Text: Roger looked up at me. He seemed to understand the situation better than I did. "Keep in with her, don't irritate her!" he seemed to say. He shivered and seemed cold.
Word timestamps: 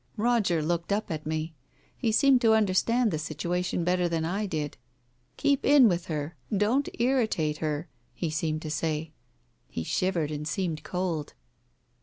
Roger 0.17 0.63
looked 0.63 0.91
up 0.91 1.11
at 1.11 1.27
me. 1.27 1.53
He 1.95 2.11
seemed 2.11 2.41
to 2.41 2.55
understand 2.55 3.11
the 3.11 3.19
situation 3.19 3.83
better 3.83 4.09
than 4.09 4.25
I 4.25 4.47
did. 4.47 4.75
"Keep 5.37 5.63
in 5.63 5.87
with 5.87 6.07
her, 6.07 6.35
don't 6.51 6.89
irritate 6.99 7.57
her!" 7.59 7.87
he 8.15 8.31
seemed 8.31 8.63
to 8.63 8.71
say. 8.71 9.11
He 9.69 9.83
shivered 9.83 10.31
and 10.31 10.47
seemed 10.47 10.81
cold. 10.81 11.35